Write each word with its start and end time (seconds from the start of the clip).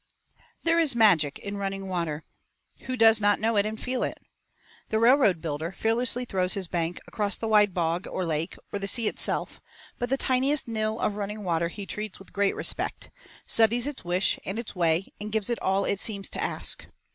V 0.35 0.41
There 0.63 0.79
is 0.79 0.95
magic 0.95 1.37
in 1.37 1.57
running 1.57 1.87
water. 1.87 2.23
Who 2.87 2.97
does 2.97 3.21
not 3.21 3.39
know 3.39 3.55
it 3.55 3.67
and 3.67 3.79
feel 3.79 4.01
it? 4.01 4.17
The 4.89 4.97
railroad 4.97 5.41
builder 5.41 5.71
fearlessly 5.71 6.25
throws 6.25 6.55
his 6.55 6.67
bank 6.67 6.99
across 7.05 7.37
the 7.37 7.47
wide 7.47 7.71
bog 7.75 8.07
or 8.07 8.25
lake, 8.25 8.57
or 8.73 8.79
the 8.79 8.87
sea 8.87 9.07
itself, 9.07 9.61
but 9.99 10.09
the 10.09 10.17
tiniest 10.17 10.67
ril 10.67 10.99
of 10.99 11.17
running 11.17 11.43
water 11.43 11.67
he 11.67 11.85
treats 11.85 12.17
with 12.17 12.33
great 12.33 12.55
respect, 12.55 13.11
studies 13.45 13.85
its 13.85 14.03
wish 14.03 14.39
and 14.43 14.57
its 14.57 14.75
way 14.75 15.13
and 15.21 15.31
gives 15.31 15.51
it 15.51 15.59
all 15.61 15.85
it 15.85 15.99
seems 15.99 16.31
to 16.31 16.41
ask. 16.41 16.87